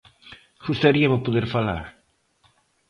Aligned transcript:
Gustaríame 0.65 1.17
poder 1.25 1.45
falar. 1.53 1.83